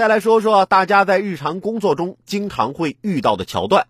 [0.00, 3.86] 再来说说大家在日常工作中经常会遇到的桥段：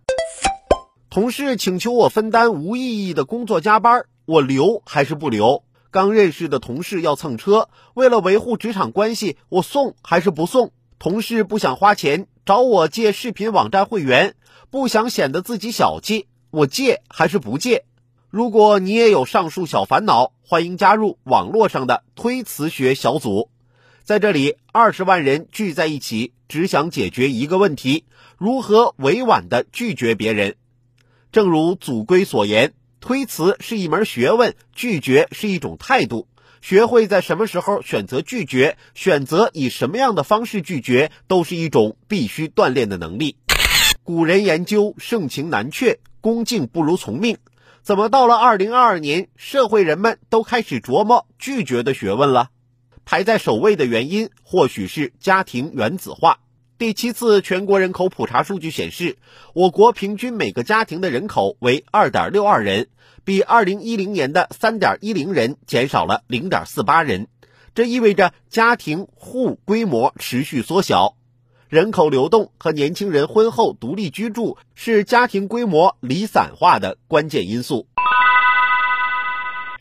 [1.09, 5.63] 同事请求我分担无意义的工作加班，我留还是不留？
[5.93, 10.73] 刚认识的同事要蹭车，为了维护职场关系，我送还是不送？
[10.99, 14.35] 同事不想花钱，找我借视频网站会员，
[14.69, 17.85] 不想显得自己小气，我借还是不借？
[18.31, 23.49] 如果你也有上述小烦恼，欢迎加入网络上的推辞学小组。
[24.11, 28.07] 在这里，二十万人聚在一起，只想解决一个问题：
[28.39, 30.57] 如何委婉地拒绝别人。
[31.31, 36.27] 正如祖规所言，推辞是一门学问，拒绝是一种态度。
[36.61, 43.37] 学会在什么时候选择拒绝，选择以什么样的方式拒绝，都是一种必须锻炼的能力。
[44.03, 47.39] 古人研究盛情难却，恭敬不如从命。
[47.81, 52.51] 怎么到了二零二二年，社会人们都开始琢磨拒绝的学问了？
[53.05, 56.39] 排在首位的原因，或许是家庭原子化。
[56.79, 59.19] 第七次全国人口普查数据显示，
[59.53, 62.89] 我国平均每个家庭的人口为二点六二人，
[63.23, 67.29] 比二零一零年的三点一零人减少了零点四八人。
[67.75, 71.17] 这意味着家庭户规模持续缩小。
[71.69, 77.89] 人口流动和年轻人婚后独立居住是家庭规模离散化的关键因素。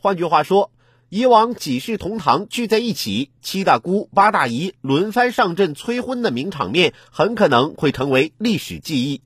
[0.02, 0.70] 换句话说。
[1.12, 9.20] 以往几世同堂聚在一起，七大姑八大姨轮番上阵催婚的名场面，很可能会成为历史记忆。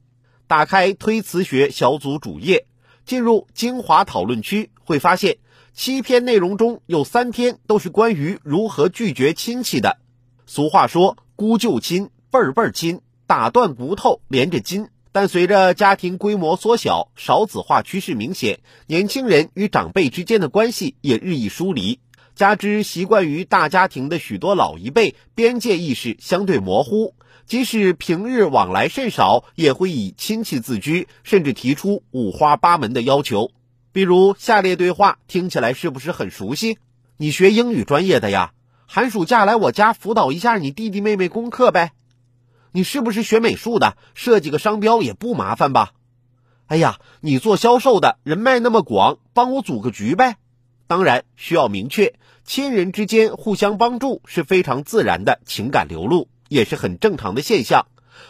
[0.47, 2.65] 打开推辞学小组主页，
[3.05, 5.37] 进入精华讨论区，会发现
[5.75, 9.99] 七篇内容中有三篇都是关于如何拒绝亲戚的。
[10.47, 14.89] 俗话说“姑舅亲，辈儿辈儿亲，打断骨头连着筋”。
[15.15, 22.01] 但随着家庭规模缩小，少子化趋势明显，年轻人与长辈之间的关系也日益疏离。
[22.35, 27.15] 加之习惯于大家庭的许多老一辈，边界意识相对模糊，
[27.47, 33.53] 即使平日往来甚少，也会以亲戚自居，甚至提出五花八门的要求。
[33.93, 36.79] 比如下列对话听起来是不是很熟悉？
[37.19, 38.51] 你学英语专业的呀？
[38.87, 41.93] 寒暑假来我家辅导一下你弟弟妹妹功课呗。
[42.77, 43.97] 你是不是学美术的？
[44.15, 45.93] 设计个商标也不麻烦吧？
[46.67, 50.39] 哎呀，你做销售的人脉那么广，帮我组个局呗。
[50.89, 57.87] 当然需要明确，亲人之间互相帮助是非常自然的情感流露，也是很正常的现象。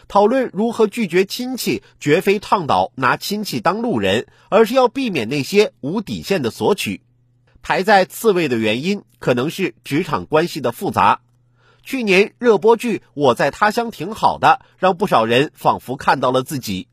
[0.07, 7.01] 讨论如何拒绝亲戚，绝非倡导拿亲戚当路人，而是要避免那些无底线的索取。
[7.63, 11.21] 排在次位的原因，可能是职场关系的复杂。
[11.85, 16.87] 去年热播剧《我在他乡挺好的》，让不少人仿佛看到了自己。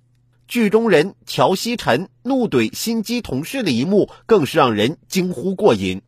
[0.46, 6.02] 剧中人乔西晨怒怼心机同事的一幕，更是让人惊呼过瘾。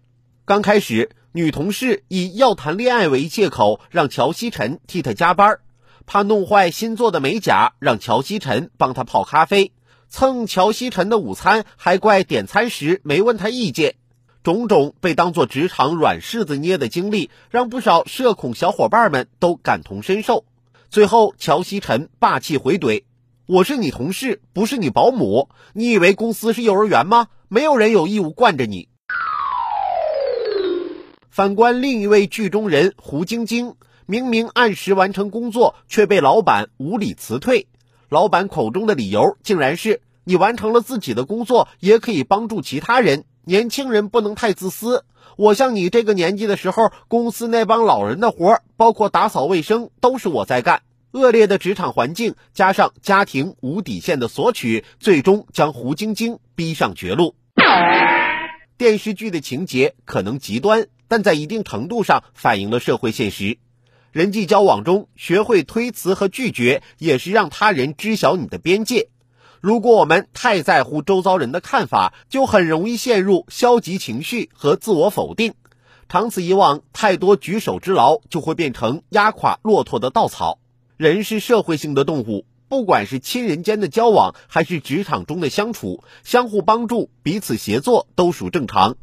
[0.44, 5.60] 刚开始，女同事以要谈恋爱为借口，让乔西晨替她加班，
[6.04, 9.72] 怕弄坏新做的美甲，让乔西晨帮她泡咖啡，
[10.10, 13.94] 蹭乔西晨的午餐，还怪点餐时没问他意见。
[14.44, 20.44] 种种被当作职场软柿子捏的经历，让不少社恐小伙伴们都感同身受。
[20.90, 23.04] 最后，乔西晨霸气回怼
[23.48, 25.48] ：“我是你同事，不是你保姆。
[25.72, 27.28] 你以为公司是幼儿园吗？
[27.48, 28.90] 没有人有义务惯着你。”
[31.32, 37.66] 反观另一位剧中人胡晶晶，明明按时完成工作，却被老板无理辞退。
[38.10, 45.04] 老板口中的理由，竟然是：“你完成了自己的工作，也可以帮助其他人。”年轻人不能太自私。
[45.36, 50.82] 我像你这个年纪的时候，公司那帮老人的活，包括打扫卫生，都是我在干。
[51.12, 57.34] 恶劣的职场环境加上家庭无底线的索取，最终将胡晶晶逼上绝路。
[58.76, 63.58] 电视剧的情节可能极端，但在一定程度上反映了社会现实。
[64.10, 69.08] 人际交往中，学会推辞和拒绝，也是让他人知晓你的边界。
[69.64, 75.54] 如果我们太在乎周遭人的看法，就很容易陷入消极情绪和自我否定。
[76.06, 80.58] 长此以往，太多举手之劳就会变成压垮骆驼的稻草。
[80.98, 88.98] 人是社会性的动物，不管是亲人间的交往，还是职场中的相处，相互帮助、彼此协作都属正常。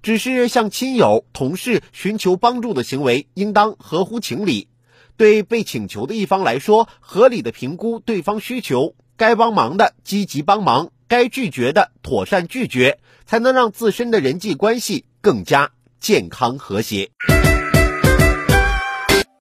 [0.00, 4.68] 只是向亲友、同事寻求帮助的行为，应当合乎情理。
[5.18, 8.94] 对被请求的一方来说，合理的评估对方需求。
[9.16, 17.10] 该帮忙的积极帮忙，该拒绝的妥善拒绝，才能让自身的人际关系更加健康和谐。